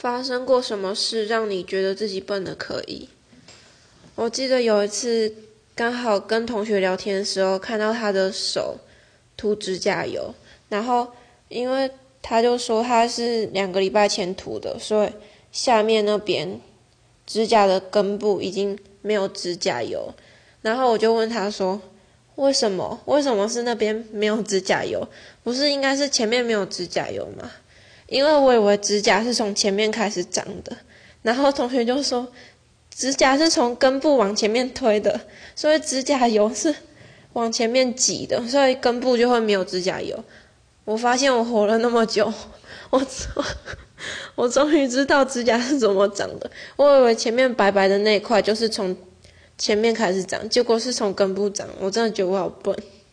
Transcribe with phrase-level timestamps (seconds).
[0.00, 3.06] 发生过什么事让你觉得自己笨的可以？
[4.14, 5.34] 我记得有一次
[5.74, 8.78] 刚好跟同学聊天的时候，看到他的手
[9.36, 10.34] 涂指甲油，
[10.70, 11.08] 然后
[11.50, 11.90] 因为
[12.22, 15.12] 他就说他是两个礼拜前涂的，所以
[15.52, 16.58] 下面那边
[17.26, 20.14] 指甲的根部已经没有指甲油。
[20.62, 21.78] 然后我就问他说
[22.36, 22.98] ：“为什么？
[23.04, 25.06] 为什么是那边没有指甲油？
[25.42, 27.50] 不是应该是前面没有指甲油吗？”
[28.10, 30.76] 因为我以为指甲是从前面开始长的，
[31.22, 32.26] 然后同学就说，
[32.92, 35.20] 指甲是从根部往前面推的，
[35.54, 36.74] 所以指甲油是
[37.34, 40.24] 往前面挤的，所以根部就会没有指甲油。
[40.84, 42.32] 我发现我活了那么久，
[42.90, 43.00] 我
[44.34, 46.50] 我终于知道指甲是怎么长的。
[46.74, 48.96] 我以为前面白白的那一块就是从
[49.56, 51.68] 前面开始长，结果是从根部长。
[51.78, 52.74] 我真的觉得我好笨。